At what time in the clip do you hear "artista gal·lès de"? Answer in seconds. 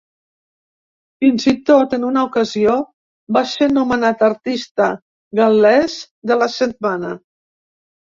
4.29-6.39